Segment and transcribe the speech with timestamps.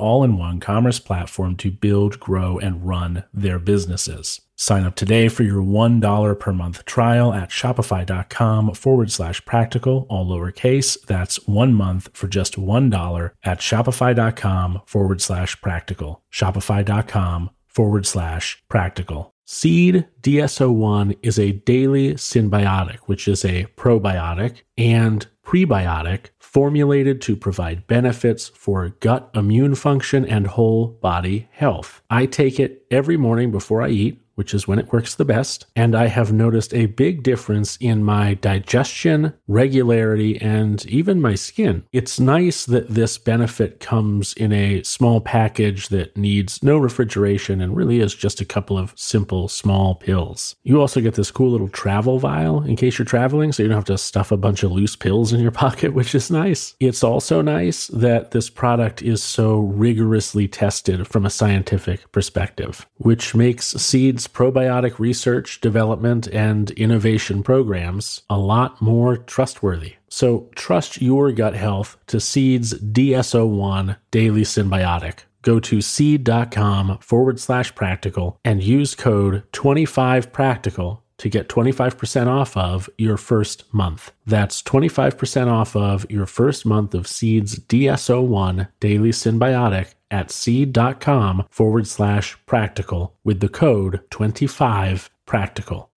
[0.00, 4.40] all in one commerce platform to build, grow, and run their businesses.
[4.56, 10.26] Sign up today for your $1 per month trial at shopify.com forward slash practical, all
[10.26, 11.00] lowercase.
[11.06, 16.22] That's one month for just $1 at shopify.com forward slash practical.
[16.30, 19.34] Shopify.com forward slash practical.
[19.46, 27.86] Seed DS-01 is a daily synbiotic, which is a probiotic and prebiotic formulated to provide
[27.86, 32.02] benefits for gut immune function and whole body health.
[32.10, 35.66] I take it every morning before I eat which is when it works the best.
[35.76, 41.84] And I have noticed a big difference in my digestion, regularity, and even my skin.
[41.92, 47.76] It's nice that this benefit comes in a small package that needs no refrigeration and
[47.76, 50.56] really is just a couple of simple small pills.
[50.62, 53.76] You also get this cool little travel vial in case you're traveling, so you don't
[53.76, 56.74] have to stuff a bunch of loose pills in your pocket, which is nice.
[56.80, 63.34] It's also nice that this product is so rigorously tested from a scientific perspective, which
[63.34, 69.94] makes seeds probiotic research, development, and innovation programs a lot more trustworthy.
[70.08, 75.20] So trust your gut health to Seed's DS-01 Daily Synbiotic.
[75.42, 82.88] Go to seed.com forward slash practical and use code 25practical to get 25% off of
[82.96, 84.10] your first month.
[84.26, 91.86] That's 25% off of your first month of Seed's DS-01 Daily Synbiotic at seed.com forward
[91.86, 95.90] slash practical with the code 25 practical.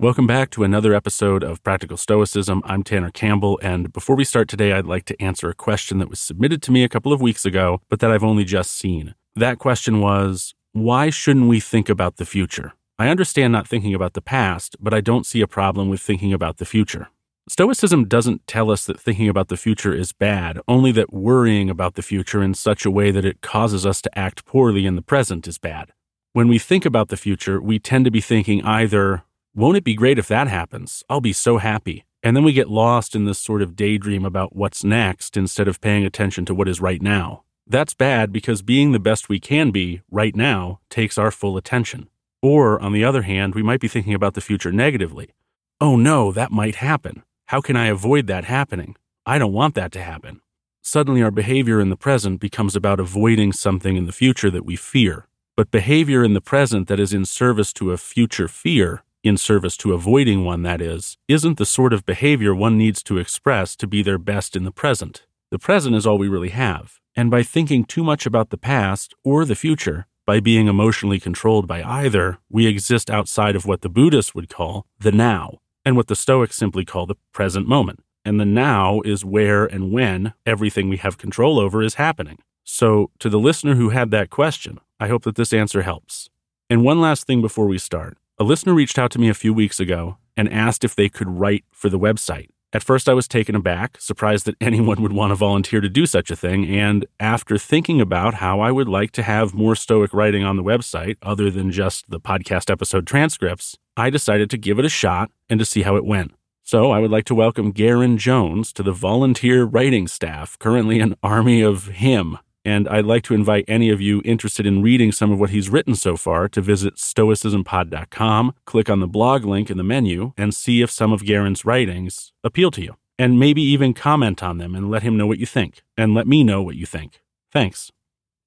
[0.00, 2.62] Welcome back to another episode of Practical Stoicism.
[2.64, 6.08] I'm Tanner Campbell, and before we start today, I'd like to answer a question that
[6.08, 9.16] was submitted to me a couple of weeks ago, but that I've only just seen.
[9.34, 12.74] That question was Why shouldn't we think about the future?
[12.96, 16.32] I understand not thinking about the past, but I don't see a problem with thinking
[16.32, 17.08] about the future.
[17.48, 21.96] Stoicism doesn't tell us that thinking about the future is bad, only that worrying about
[21.96, 25.02] the future in such a way that it causes us to act poorly in the
[25.02, 25.90] present is bad.
[26.34, 29.94] When we think about the future, we tend to be thinking either, won't it be
[29.94, 31.02] great if that happens?
[31.08, 32.04] I'll be so happy.
[32.22, 35.80] And then we get lost in this sort of daydream about what's next instead of
[35.80, 37.44] paying attention to what is right now.
[37.66, 42.08] That's bad because being the best we can be right now takes our full attention.
[42.40, 45.30] Or, on the other hand, we might be thinking about the future negatively.
[45.80, 47.22] Oh no, that might happen.
[47.46, 48.96] How can I avoid that happening?
[49.26, 50.40] I don't want that to happen.
[50.82, 54.76] Suddenly, our behavior in the present becomes about avoiding something in the future that we
[54.76, 55.26] fear.
[55.56, 59.76] But behavior in the present that is in service to a future fear in service
[59.78, 63.86] to avoiding one, that is, isn't the sort of behavior one needs to express to
[63.86, 65.26] be their best in the present.
[65.50, 69.14] The present is all we really have, and by thinking too much about the past
[69.24, 73.88] or the future, by being emotionally controlled by either, we exist outside of what the
[73.88, 78.00] Buddhists would call the now, and what the Stoics simply call the present moment.
[78.24, 82.38] And the now is where and when everything we have control over is happening.
[82.62, 86.28] So, to the listener who had that question, I hope that this answer helps.
[86.68, 88.18] And one last thing before we start.
[88.40, 91.28] A listener reached out to me a few weeks ago and asked if they could
[91.28, 92.46] write for the website.
[92.72, 96.06] At first, I was taken aback, surprised that anyone would want to volunteer to do
[96.06, 100.14] such a thing, and after thinking about how I would like to have more Stoic
[100.14, 104.78] writing on the website, other than just the podcast episode transcripts, I decided to give
[104.78, 106.30] it a shot and to see how it went.
[106.62, 111.16] So I would like to welcome Garen Jones to the volunteer writing staff, currently an
[111.24, 115.32] army of him and I'd like to invite any of you interested in reading some
[115.32, 119.78] of what he's written so far to visit stoicismpod.com, click on the blog link in
[119.78, 122.96] the menu, and see if some of Garen's writings appeal to you.
[123.18, 126.26] And maybe even comment on them and let him know what you think, and let
[126.26, 127.22] me know what you think.
[127.50, 127.90] Thanks.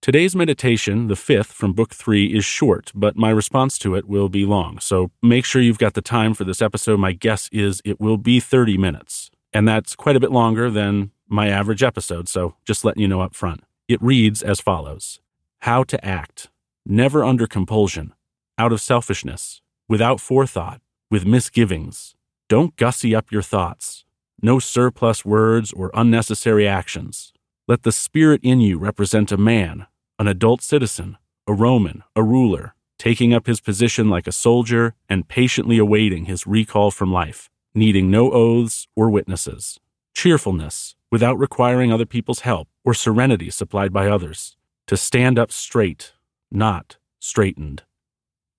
[0.03, 4.29] Today's meditation, the fifth from book three, is short, but my response to it will
[4.29, 4.79] be long.
[4.79, 6.99] So make sure you've got the time for this episode.
[6.99, 9.31] My guess is it will be 30 minutes.
[9.51, 13.21] And that's quite a bit longer than my average episode, so just letting you know
[13.21, 13.63] up front.
[13.91, 15.19] It reads as follows
[15.63, 16.47] How to act,
[16.85, 18.13] never under compulsion,
[18.57, 20.79] out of selfishness, without forethought,
[21.09, 22.15] with misgivings.
[22.47, 24.05] Don't gussy up your thoughts.
[24.41, 27.33] No surplus words or unnecessary actions.
[27.67, 32.75] Let the spirit in you represent a man, an adult citizen, a Roman, a ruler,
[32.97, 38.09] taking up his position like a soldier and patiently awaiting his recall from life, needing
[38.09, 39.81] no oaths or witnesses.
[40.13, 44.57] Cheerfulness, without requiring other people's help or serenity supplied by others.
[44.87, 46.13] To stand up straight,
[46.51, 47.83] not straightened.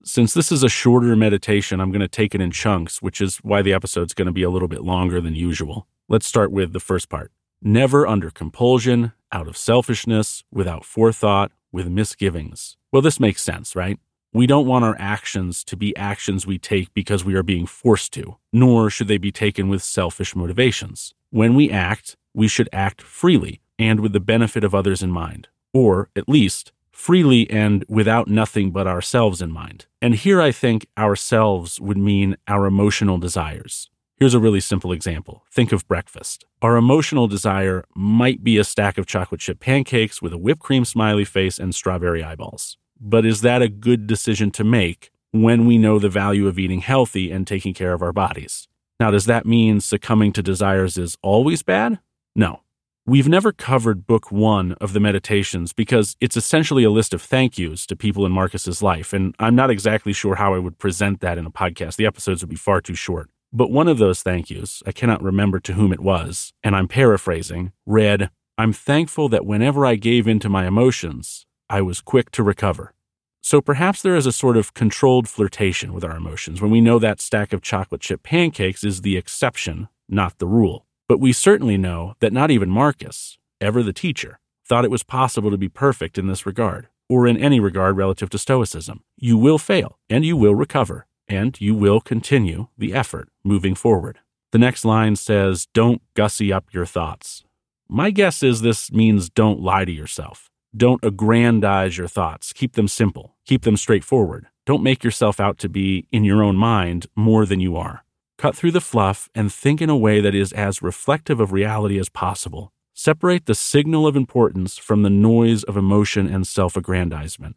[0.04, 3.36] Since this is a shorter meditation, I'm going to take it in chunks, which is
[3.38, 5.86] why the episode's going to be a little bit longer than usual.
[6.08, 7.30] Let's start with the first part.
[7.60, 12.76] Never under compulsion, out of selfishness, without forethought, with misgivings.
[12.90, 14.00] Well, this makes sense, right?
[14.32, 18.12] We don't want our actions to be actions we take because we are being forced
[18.14, 21.14] to, nor should they be taken with selfish motivations.
[21.32, 25.48] When we act, we should act freely and with the benefit of others in mind,
[25.72, 29.86] or at least freely and without nothing but ourselves in mind.
[30.02, 33.88] And here I think ourselves would mean our emotional desires.
[34.18, 35.42] Here's a really simple example.
[35.50, 36.44] Think of breakfast.
[36.60, 40.84] Our emotional desire might be a stack of chocolate chip pancakes with a whipped cream
[40.84, 42.76] smiley face and strawberry eyeballs.
[43.00, 46.82] But is that a good decision to make when we know the value of eating
[46.82, 48.68] healthy and taking care of our bodies?
[49.02, 51.98] Now, does that mean succumbing to desires is always bad?
[52.36, 52.60] No.
[53.04, 57.58] We've never covered book one of the meditations because it's essentially a list of thank
[57.58, 61.18] yous to people in Marcus's life, and I'm not exactly sure how I would present
[61.18, 61.96] that in a podcast.
[61.96, 63.28] The episodes would be far too short.
[63.52, 66.86] But one of those thank yous, I cannot remember to whom it was, and I'm
[66.86, 72.30] paraphrasing, read, I'm thankful that whenever I gave in to my emotions, I was quick
[72.30, 72.94] to recover.
[73.44, 77.00] So perhaps there is a sort of controlled flirtation with our emotions when we know
[77.00, 80.86] that stack of chocolate chip pancakes is the exception, not the rule.
[81.08, 85.50] But we certainly know that not even Marcus, ever the teacher, thought it was possible
[85.50, 89.02] to be perfect in this regard, or in any regard relative to Stoicism.
[89.16, 94.20] You will fail, and you will recover, and you will continue the effort moving forward.
[94.52, 97.42] The next line says, Don't gussy up your thoughts.
[97.88, 100.51] My guess is this means don't lie to yourself.
[100.74, 102.54] Don't aggrandize your thoughts.
[102.54, 103.36] Keep them simple.
[103.44, 104.46] Keep them straightforward.
[104.64, 108.04] Don't make yourself out to be, in your own mind, more than you are.
[108.38, 111.98] Cut through the fluff and think in a way that is as reflective of reality
[111.98, 112.72] as possible.
[112.94, 117.56] Separate the signal of importance from the noise of emotion and self aggrandizement.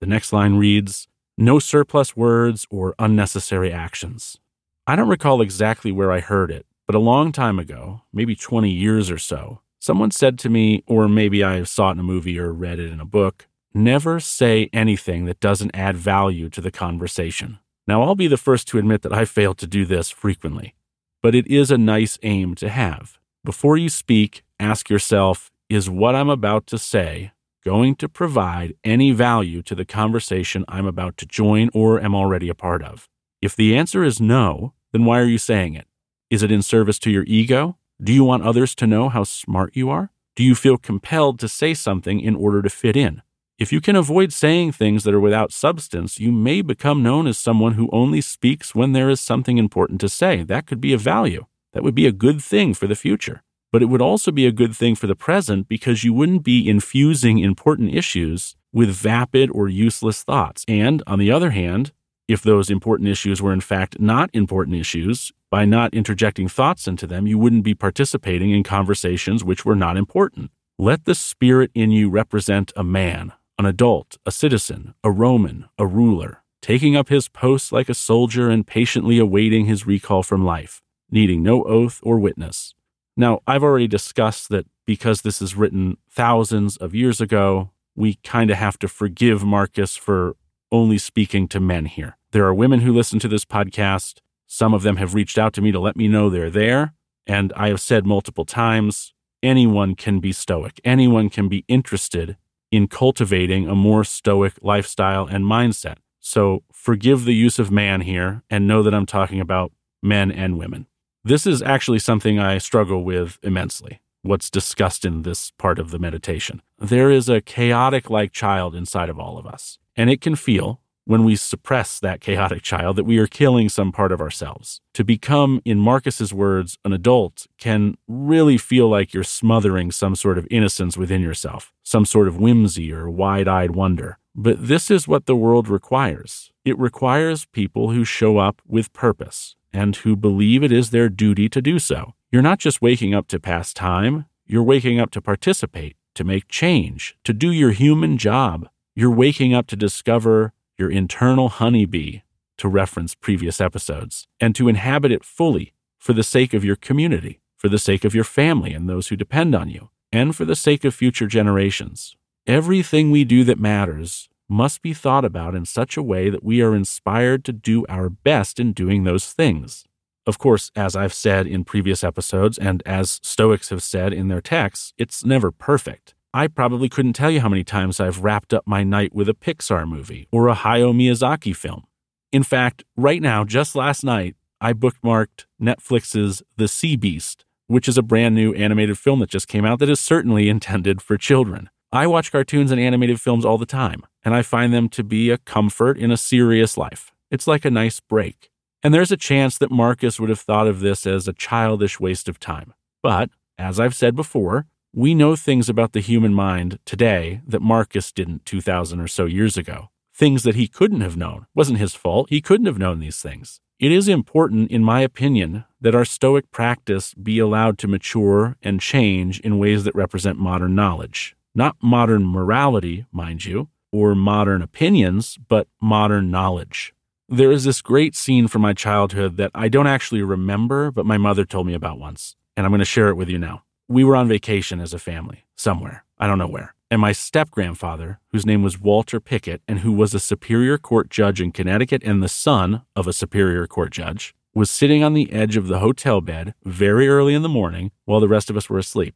[0.00, 4.38] The next line reads No surplus words or unnecessary actions.
[4.86, 8.70] I don't recall exactly where I heard it, but a long time ago, maybe 20
[8.70, 12.38] years or so, someone said to me, or maybe I saw it in a movie
[12.38, 16.70] or read it in a book, never say anything that doesn't add value to the
[16.70, 17.58] conversation.
[17.86, 20.74] Now, I'll be the first to admit that I fail to do this frequently,
[21.22, 23.18] but it is a nice aim to have.
[23.44, 27.32] Before you speak, ask yourself Is what I'm about to say
[27.62, 32.48] going to provide any value to the conversation I'm about to join or am already
[32.48, 33.08] a part of?
[33.42, 35.86] If the answer is no, then why are you saying it?
[36.30, 37.76] Is it in service to your ego?
[38.02, 40.10] Do you want others to know how smart you are?
[40.34, 43.22] Do you feel compelled to say something in order to fit in?
[43.56, 47.38] If you can avoid saying things that are without substance, you may become known as
[47.38, 50.42] someone who only speaks when there is something important to say.
[50.42, 51.46] That could be of value.
[51.72, 53.44] That would be a good thing for the future.
[53.70, 56.68] But it would also be a good thing for the present because you wouldn't be
[56.68, 60.64] infusing important issues with vapid or useless thoughts.
[60.66, 61.92] And on the other hand,
[62.28, 67.06] if those important issues were in fact not important issues, by not interjecting thoughts into
[67.06, 70.50] them, you wouldn't be participating in conversations which were not important.
[70.78, 75.86] Let the spirit in you represent a man, an adult, a citizen, a Roman, a
[75.86, 80.82] ruler, taking up his post like a soldier and patiently awaiting his recall from life,
[81.10, 82.74] needing no oath or witness.
[83.16, 88.50] Now, I've already discussed that because this is written thousands of years ago, we kind
[88.50, 90.34] of have to forgive Marcus for
[90.74, 92.16] only speaking to men here.
[92.32, 94.18] There are women who listen to this podcast.
[94.48, 96.94] Some of them have reached out to me to let me know they're there.
[97.28, 102.36] And I have said multiple times anyone can be stoic, anyone can be interested
[102.72, 105.98] in cultivating a more stoic lifestyle and mindset.
[106.18, 109.70] So forgive the use of man here and know that I'm talking about
[110.02, 110.88] men and women.
[111.22, 114.00] This is actually something I struggle with immensely.
[114.22, 116.62] What's discussed in this part of the meditation.
[116.78, 120.80] There is a chaotic like child inside of all of us, and it can feel,
[121.06, 124.80] when we suppress that chaotic child that we are killing some part of ourselves.
[124.94, 130.38] To become, in Marcus's words, an adult can really feel like you're smothering some sort
[130.38, 134.18] of innocence within yourself, some sort of whimsy or wide eyed wonder.
[134.34, 136.50] But this is what the world requires.
[136.64, 141.48] It requires people who show up with purpose and who believe it is their duty
[141.50, 142.14] to do so.
[142.32, 146.48] You're not just waking up to pass time, you're waking up to participate, to make
[146.48, 148.68] change, to do your human job.
[148.96, 152.20] You're waking up to discover your internal honeybee,
[152.58, 157.40] to reference previous episodes, and to inhabit it fully for the sake of your community,
[157.56, 160.54] for the sake of your family and those who depend on you, and for the
[160.54, 162.14] sake of future generations.
[162.46, 166.62] Everything we do that matters must be thought about in such a way that we
[166.62, 169.84] are inspired to do our best in doing those things.
[170.24, 174.40] Of course, as I've said in previous episodes, and as Stoics have said in their
[174.40, 176.14] texts, it's never perfect.
[176.36, 179.34] I probably couldn't tell you how many times I've wrapped up my night with a
[179.34, 181.84] Pixar movie or a Hayao Miyazaki film.
[182.32, 187.96] In fact, right now, just last night, I bookmarked Netflix's The Sea Beast, which is
[187.96, 191.70] a brand new animated film that just came out that is certainly intended for children.
[191.92, 195.30] I watch cartoons and animated films all the time, and I find them to be
[195.30, 197.12] a comfort in a serious life.
[197.30, 198.50] It's like a nice break.
[198.82, 202.28] And there's a chance that Marcus would have thought of this as a childish waste
[202.28, 202.74] of time.
[203.04, 208.12] But, as I've said before, we know things about the human mind today that Marcus
[208.12, 209.90] didn't 2,000 or so years ago.
[210.14, 211.46] Things that he couldn't have known.
[211.52, 212.30] Wasn't his fault.
[212.30, 213.60] He couldn't have known these things.
[213.80, 218.80] It is important, in my opinion, that our Stoic practice be allowed to mature and
[218.80, 221.34] change in ways that represent modern knowledge.
[221.56, 226.94] Not modern morality, mind you, or modern opinions, but modern knowledge.
[227.28, 231.18] There is this great scene from my childhood that I don't actually remember, but my
[231.18, 234.04] mother told me about once, and I'm going to share it with you now we
[234.04, 236.04] were on vacation as a family somewhere.
[236.18, 236.74] I don't know where.
[236.90, 241.10] And my step grandfather, whose name was Walter Pickett and who was a Superior Court
[241.10, 245.32] judge in Connecticut and the son of a Superior Court judge, was sitting on the
[245.32, 248.70] edge of the hotel bed very early in the morning while the rest of us
[248.70, 249.14] were asleep.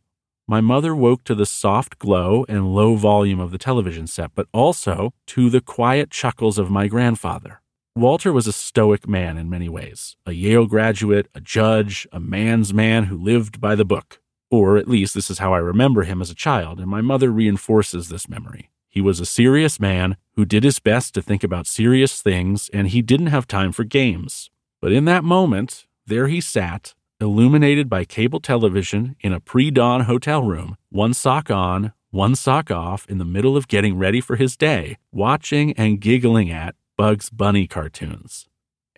[0.48, 4.48] My mother woke to the soft glow and low volume of the television set, but
[4.52, 7.60] also to the quiet chuckles of my grandfather.
[7.94, 12.72] Walter was a stoic man in many ways a Yale graduate, a judge, a man's
[12.72, 14.20] man who lived by the book.
[14.50, 17.30] Or at least this is how I remember him as a child, and my mother
[17.30, 18.70] reinforces this memory.
[18.88, 22.88] He was a serious man who did his best to think about serious things, and
[22.88, 24.50] he didn't have time for games.
[24.80, 30.02] But in that moment, there he sat, illuminated by cable television in a pre dawn
[30.02, 34.36] hotel room, one sock on, one sock off, in the middle of getting ready for
[34.36, 38.48] his day, watching and giggling at Bugs Bunny cartoons.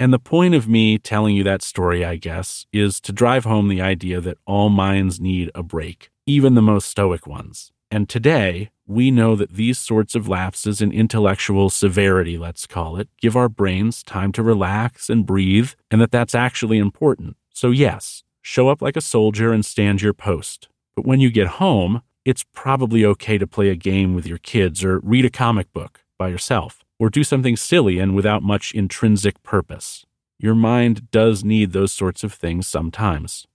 [0.00, 3.68] And the point of me telling you that story, I guess, is to drive home
[3.68, 7.70] the idea that all minds need a break, even the most stoic ones.
[7.90, 13.10] And today, we know that these sorts of lapses in intellectual severity, let's call it,
[13.20, 17.36] give our brains time to relax and breathe, and that that's actually important.
[17.52, 20.68] So, yes, show up like a soldier and stand your post.
[20.96, 24.82] But when you get home, it's probably okay to play a game with your kids
[24.82, 29.42] or read a comic book by yourself or do something silly and without much intrinsic
[29.42, 30.04] purpose.
[30.38, 33.46] Your mind does need those sorts of things sometimes.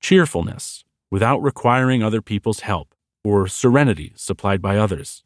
[0.00, 5.24] Cheerfulness, without requiring other people's help, or serenity supplied by others.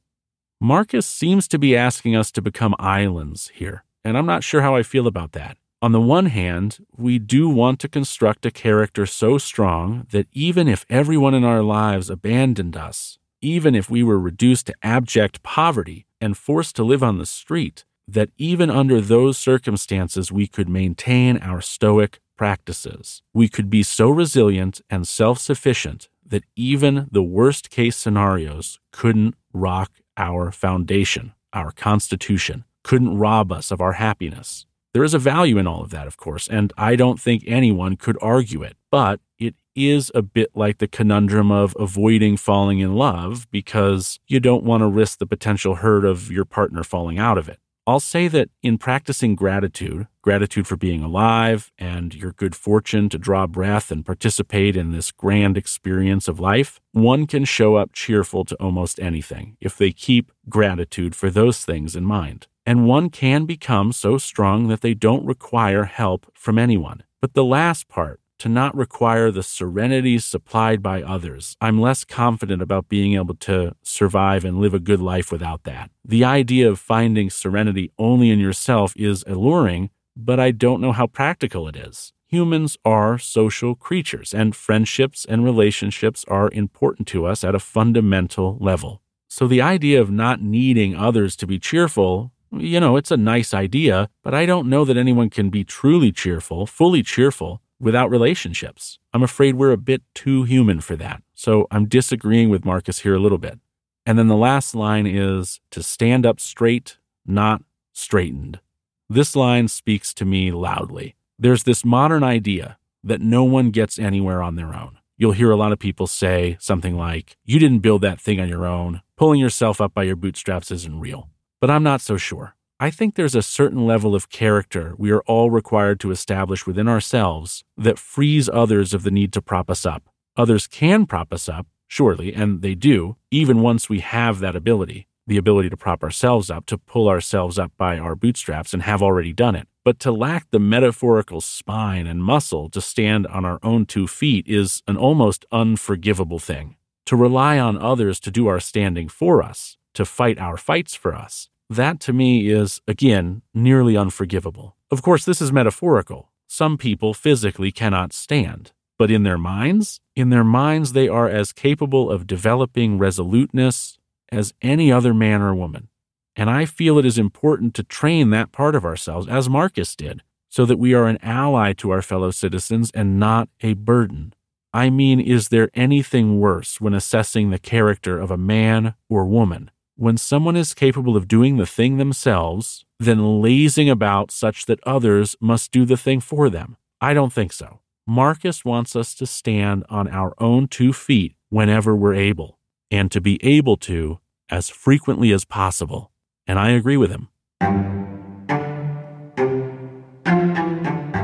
[0.61, 4.77] Marcus seems to be asking us to become islands here, and I'm not sure how
[4.77, 5.57] I feel about that.
[5.83, 10.67] On the one hand, we do want to construct a character so strong that even
[10.67, 16.08] if everyone in our lives abandoned us, even if we were reduced to abject poverty
[16.21, 21.39] and forced to live on the street, that even under those circumstances we could maintain
[21.39, 23.23] our Stoic practices.
[23.35, 29.35] We could be so resilient and self sufficient that even the worst case scenarios couldn't
[29.53, 34.67] rock our foundation, our constitution, couldn't rob us of our happiness.
[34.95, 37.97] There is a value in all of that, of course, and I don't think anyone
[37.97, 42.95] could argue it, but it is a bit like the conundrum of avoiding falling in
[42.95, 47.39] love because you don't want to risk the potential hurt of your partner falling out
[47.39, 47.59] of it.
[47.89, 53.17] I'll say that in practicing gratitude, gratitude for being alive and your good fortune to
[53.17, 58.45] draw breath and participate in this grand experience of life, one can show up cheerful
[58.45, 62.47] to almost anything if they keep gratitude for those things in mind.
[62.67, 67.05] And one can become so strong that they don't require help from anyone.
[67.23, 71.57] But the last part, to not require the serenity supplied by others.
[71.61, 75.91] I'm less confident about being able to survive and live a good life without that.
[76.05, 81.07] The idea of finding serenity only in yourself is alluring, but I don't know how
[81.07, 82.13] practical it is.
[82.29, 88.59] Humans are social creatures, and friendships and relationships are important to us at a fundamental
[88.61, 89.01] level.
[89.29, 93.53] So the idea of not needing others to be cheerful You know, it's a nice
[93.53, 98.99] idea, but I don't know that anyone can be truly cheerful, fully cheerful, without relationships.
[99.13, 101.23] I'm afraid we're a bit too human for that.
[101.35, 103.59] So I'm disagreeing with Marcus here a little bit.
[104.05, 108.61] And then the last line is to stand up straight, not straightened.
[109.09, 111.15] This line speaks to me loudly.
[111.39, 114.99] There's this modern idea that no one gets anywhere on their own.
[115.17, 118.49] You'll hear a lot of people say something like, You didn't build that thing on
[118.49, 119.03] your own.
[119.17, 121.29] Pulling yourself up by your bootstraps isn't real.
[121.61, 122.55] But I'm not so sure.
[122.81, 126.87] I think there's a certain level of character we are all required to establish within
[126.87, 130.09] ourselves that frees others of the need to prop us up.
[130.37, 135.09] Others can prop us up, surely, and they do, even once we have that ability
[135.29, 139.03] the ability to prop ourselves up, to pull ourselves up by our bootstraps, and have
[139.03, 139.69] already done it.
[139.85, 144.47] But to lack the metaphorical spine and muscle to stand on our own two feet
[144.49, 146.77] is an almost unforgivable thing.
[147.07, 151.15] To rely on others to do our standing for us, to fight our fights for
[151.15, 154.77] us, that to me is, again, nearly unforgivable.
[154.91, 156.31] Of course, this is metaphorical.
[156.47, 158.73] Some people physically cannot stand.
[158.99, 163.99] But in their minds, in their minds, they are as capable of developing resoluteness
[164.31, 165.89] as any other man or woman.
[166.35, 170.23] And I feel it is important to train that part of ourselves, as Marcus did,
[170.49, 174.35] so that we are an ally to our fellow citizens and not a burden.
[174.73, 179.71] I mean, is there anything worse when assessing the character of a man or woman
[179.99, 185.35] when someone is capable of doing the thing themselves than lazing about such that others
[185.41, 186.77] must do the thing for them?
[187.01, 187.81] I don't think so.
[188.07, 192.61] Marcus wants us to stand on our own two feet whenever we're able,
[192.93, 196.13] and to be able to as frequently as possible.
[196.47, 197.29] And I agree with him.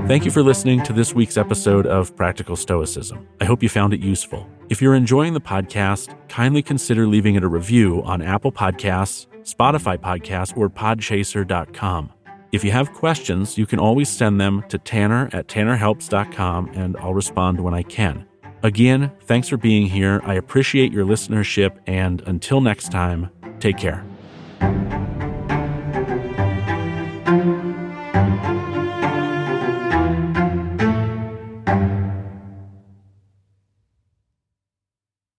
[0.08, 3.26] Thank you for listening to this week's episode of Practical Stoicism.
[3.40, 4.48] I hope you found it useful.
[4.74, 9.96] If you're enjoying the podcast, kindly consider leaving it a review on Apple Podcasts, Spotify
[9.96, 12.12] Podcasts, or podchaser.com.
[12.50, 17.14] If you have questions, you can always send them to tanner at tannerhelps.com and I'll
[17.14, 18.26] respond when I can.
[18.64, 20.20] Again, thanks for being here.
[20.24, 24.04] I appreciate your listenership, and until next time, take care.